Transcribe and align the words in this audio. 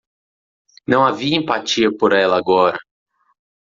Não 0.87 1.05
havia 1.05 1.37
empatia 1.37 1.95
por 1.95 2.11
ela 2.11 2.35
agora. 2.35 2.79